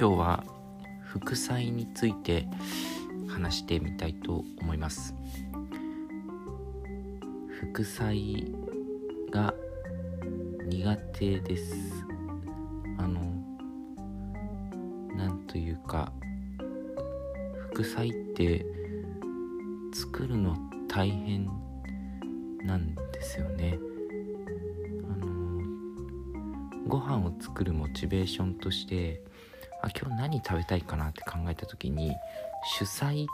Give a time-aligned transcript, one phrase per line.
[0.00, 0.44] 今日は
[1.02, 2.46] 副菜について
[3.26, 5.12] 話してみたいと思います。
[7.48, 8.54] 副菜
[9.32, 9.52] が
[10.68, 11.74] 苦手です。
[12.96, 13.20] あの
[15.16, 16.12] なんというか
[17.72, 18.64] 副菜って
[19.92, 20.56] 作るの
[20.86, 21.50] 大変
[22.62, 23.80] なんですよね。
[25.10, 25.60] あの
[26.86, 29.24] ご飯を作るモチベーションとして
[29.82, 32.12] あ今日何食べたいかなって考えた時に
[32.78, 33.26] 主菜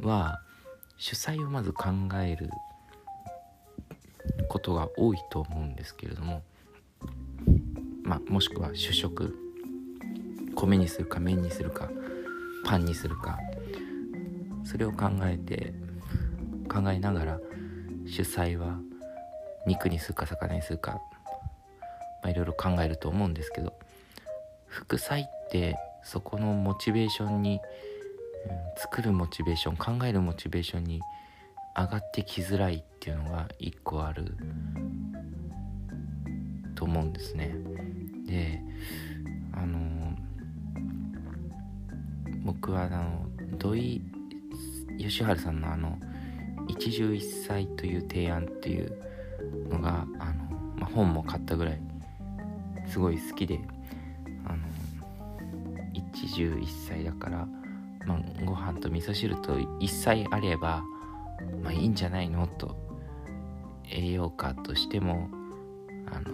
[0.00, 0.40] は
[0.96, 1.88] 主菜をまず考
[2.22, 2.50] える
[4.48, 6.42] ことが多いと思うんですけれども
[8.04, 9.36] まあもしくは主食
[10.54, 11.90] 米にするか麺にするか
[12.64, 13.38] パンにするか
[14.64, 15.74] それを考えて
[16.68, 17.40] 考えながら
[18.06, 18.78] 主菜は
[19.66, 21.00] 肉にするか魚にするか、
[22.22, 23.72] まあ、いろいろ考えると思うんですけど
[24.72, 27.60] 副菜ってそこのモチベーションに、
[28.48, 31.00] うん、作るモチベーション考えるモチベーションに
[31.76, 34.34] 上がってきづらいっていうのが一個ある
[36.74, 37.54] と思うんですね。
[38.26, 38.62] で
[39.52, 40.16] あの
[42.44, 43.26] 僕はあの
[43.58, 44.00] 土井
[44.98, 45.98] 善晴さんのあの
[46.66, 48.96] 一汁一菜という提案っていう
[49.68, 51.80] のがあの、まあ、本も買ったぐらい
[52.86, 53.60] すごい好きで
[56.22, 57.48] 一汁一菜だから、
[58.06, 60.84] まあ、ご飯と味噌汁と一菜あれば、
[61.62, 62.76] まあ、いいんじゃないのと
[63.90, 65.28] 栄養価としても
[66.06, 66.32] あの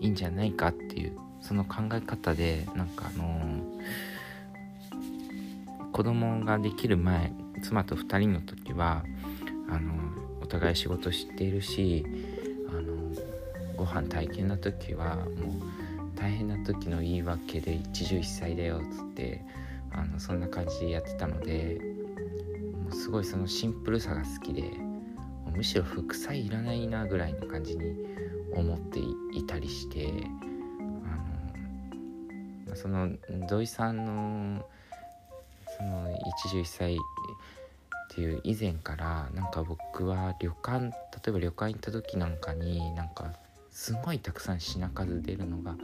[0.00, 3.62] いいんじゃないかっていうその考え方でなんかあの
[5.92, 9.04] 子供ができる前妻と2人の時は
[9.68, 9.92] あの
[10.40, 12.06] お互い仕事しているし
[12.68, 13.12] あの
[13.76, 15.26] ご飯体験の時はもう
[16.18, 19.44] 大変な時の言い訳で一汁一菜だよっつって
[19.92, 21.80] あのそんな感じでやってたので
[22.90, 24.64] すごいそのシンプルさが好きで
[25.54, 28.06] むしろ副菜いらないなぐらいの感じに
[28.52, 28.98] 思って
[29.32, 30.12] いたりして
[32.66, 33.10] あのその
[33.48, 34.66] 土井さんの
[35.76, 36.98] その一汁一菜っ
[38.10, 40.90] ていう以前からなんか僕は旅館例
[41.28, 43.32] えば旅館行った時なんかになんか
[43.80, 45.76] すごいたくさん品数出るのが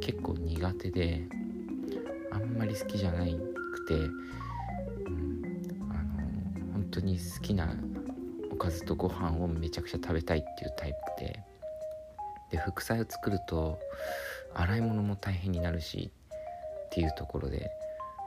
[0.00, 1.24] 結構苦手で
[2.30, 3.98] あんまり好きじゃなくて、う
[5.10, 5.42] ん、
[5.90, 5.94] あ
[6.64, 7.74] の本当に好きな
[8.52, 11.42] おかずとご飯をめちゃくちゃ食べたいっていうタイプで。
[12.52, 13.80] で副菜を作ると
[14.54, 16.12] 洗い物も大変になるし
[16.86, 17.70] っていうところで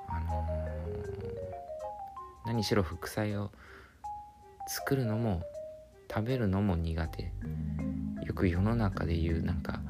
[0.10, 3.52] あのー、何しろ副菜を
[4.68, 5.44] 作るのも
[6.12, 7.32] 食べるのも苦手。
[8.26, 9.82] よく世の中で言うなんか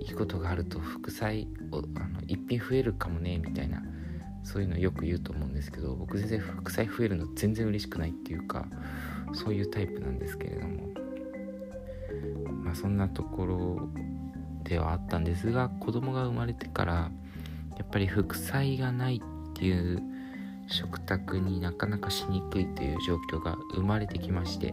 [0.00, 3.82] いいことがあると副菜をあの一品増えるかもねみたいな
[4.42, 8.66] そういうのよく言うと思うんですけど僕全然副菜増えるの全然嬉しくないっていうか
[9.32, 10.92] そういうタイプなんですけれども。
[12.62, 13.88] まあそんなところ
[14.64, 17.10] ではあったんですが子供が生まれてから
[17.76, 20.02] やっぱり副菜がないっていう
[20.68, 24.72] 食卓になかなかしにくいという状況が生まれてきまして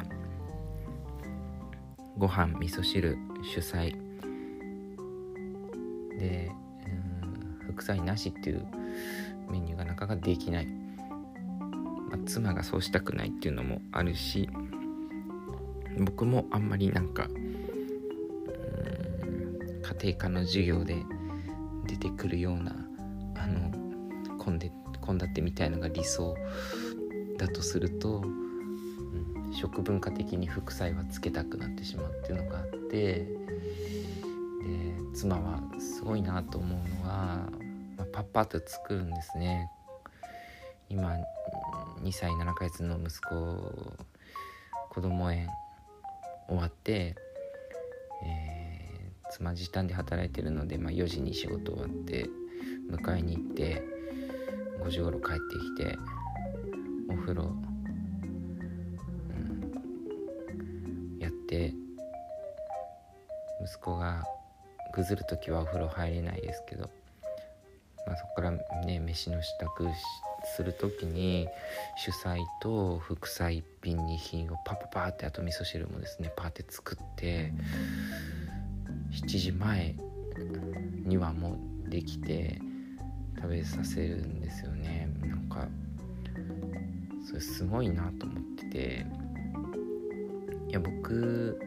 [2.20, 3.96] ご飯味噌汁主菜。
[6.20, 6.52] で
[7.66, 8.68] 副菜なしっていう
[9.50, 14.50] メニューがなかなかできない、まあ、妻がそうしたくないっていうのもあるし
[15.98, 17.30] 僕もあんまりなんか
[20.02, 20.98] 家庭科の授業で
[21.88, 22.76] 出てくるような
[23.38, 23.72] あの
[24.46, 26.36] 献立みたいのが理想
[27.38, 28.24] だとすると
[29.52, 33.26] 食文化的に副菜はつけたくなってしまうっていうのがあってで
[35.14, 37.50] 妻はすごいなと思うのは、
[37.98, 39.70] まあ、パッパッと作るんですね。
[40.90, 41.14] 今
[42.02, 43.36] 2歳7ヶ月の息子
[44.90, 45.48] 子供園
[46.48, 47.16] 終わって、
[48.26, 52.28] えー、妻時短で働いてるので、まあ、4時に仕事終わって
[52.90, 53.84] 迎えに行って
[54.84, 55.98] 5時頃帰ってきて
[57.10, 57.69] お風呂
[61.50, 61.74] て
[63.64, 64.24] 息子が
[64.94, 66.90] ぐずる時はお風呂入れないですけど、
[68.06, 68.52] まあ、そこから
[68.86, 69.92] ね飯の支度
[70.56, 71.48] する時に
[71.98, 77.52] 主菜と副菜一品二品をパパパってあと味噌汁もですねパーって作って
[79.12, 79.96] 7時前
[81.06, 81.58] にはも
[81.88, 82.62] うできて
[83.36, 85.10] 食べさせるんですよね。
[85.22, 85.68] なんか
[87.28, 89.19] それすごいなと思ってて。
[90.70, 91.60] いや僕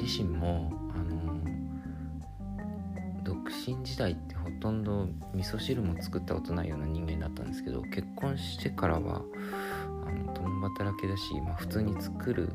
[0.00, 1.38] 自身もあの
[3.22, 9.22] 独身時代ってほとんど味噌汁も作ったことないような人間だったんですけど結婚してからは
[10.06, 12.48] あの共働きだし、まあ、普通に作る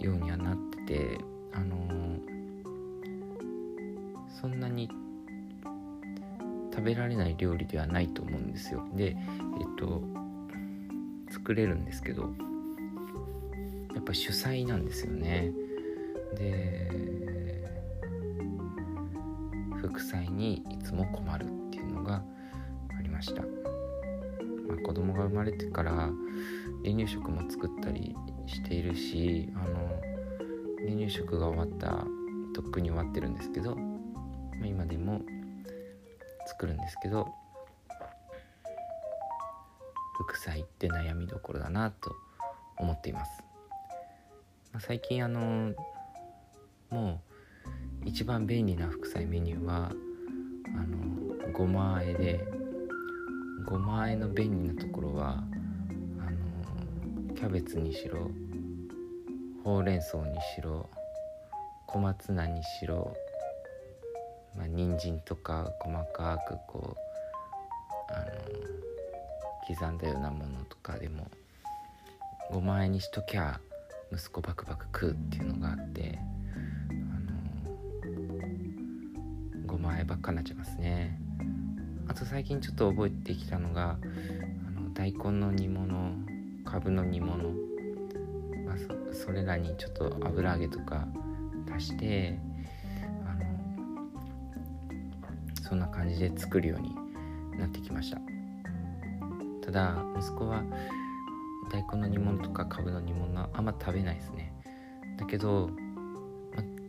[0.00, 0.56] ようにはなっ
[0.86, 1.18] てて
[1.52, 1.76] あの、
[4.40, 4.88] そんなに
[6.70, 8.82] 食べられない料理ではないと思うんですよ。
[8.94, 9.16] でえっ
[9.76, 10.02] と
[11.30, 12.30] 作れるんですけど
[14.14, 15.52] 主催なんですよね。
[16.36, 16.90] で
[19.76, 22.22] 副菜にいつも困るっていうのが
[22.98, 23.48] ありました、ま
[24.74, 25.92] あ、子供が生まれてから
[26.84, 28.14] 離乳食も作ったり
[28.46, 30.00] しているしあの
[30.84, 32.04] 離乳食が終わった
[32.54, 33.82] とっくに終わってるんですけど、ま
[34.64, 35.20] あ、今でも
[36.46, 37.28] 作るんですけど
[40.18, 42.10] 副菜って悩みどころだなと
[42.78, 43.45] 思っています、
[44.80, 45.72] 最近あの
[46.90, 47.20] も
[48.04, 49.90] う一番便利な副菜メニューは
[50.66, 52.46] あのごまあえで
[53.64, 55.42] ごまあえの便利なところは
[56.20, 58.30] あのキャベツにしろ
[59.64, 60.88] ほうれん草にしろ
[61.86, 63.16] 小松菜にしろ
[64.56, 68.26] まあ人参とか細かくこうあの
[69.66, 71.26] 刻んだようなものとかでも
[72.52, 73.58] ごまあえにしときゃ
[74.12, 76.18] 息子バクバク食うっていうのがあって
[79.66, 81.18] ごまあえばっかになっちゃいますね。
[82.08, 83.98] あと最近ちょっと覚えてきたのが
[84.68, 86.12] あの大根の煮物
[86.64, 87.50] かぶの煮物、
[88.64, 88.76] まあ、
[89.12, 91.06] それらにちょっと油揚げとか
[91.74, 92.38] 足して
[93.26, 93.44] あの
[95.62, 96.94] そんな感じで作るように
[97.58, 98.20] なってきました。
[99.62, 100.62] ただ息子は
[101.70, 104.52] 大根の煮物とかかぶの煮物はあんま食べないですね。
[105.18, 105.70] だけど、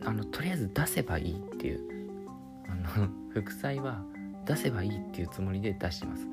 [0.02, 1.80] まあのとりあえず出せばいいっていう
[2.68, 4.02] あの 副菜は
[4.44, 6.26] 出せばいいっていうつもりで出してます。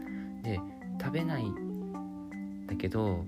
[0.44, 0.59] で
[1.01, 1.45] 食べない
[2.68, 3.25] だけど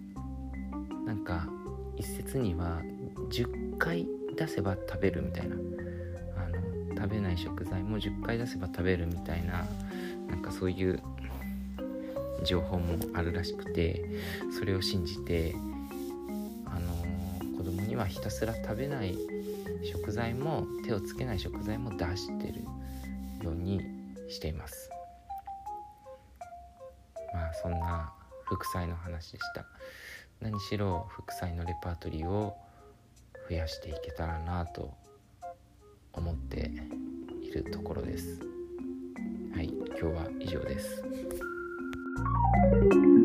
[1.05, 1.47] なんか
[1.95, 2.81] 一説には
[3.29, 5.55] 10回出せば食べるみたいな。
[5.55, 9.65] あの食べない食材も10回出せば食べるみたいな
[10.27, 11.01] なんかそういう
[12.43, 14.03] 情報もあるらしくて
[14.57, 15.55] それを信じて
[16.65, 19.17] あの子供にはひたすら食べない
[19.83, 22.63] 食材も手をつけない食材も出してる
[23.43, 23.81] ように
[24.29, 24.89] しています。
[27.33, 28.13] まあそんな
[28.45, 29.65] 副菜の話でした。
[30.39, 32.55] 何しろ副菜のレパートリーを
[33.49, 34.93] 増やしていけたらなと
[36.13, 36.71] 思って
[37.41, 38.39] いるところです。
[39.53, 41.56] はい今日は以上です。
[42.57, 43.16] Música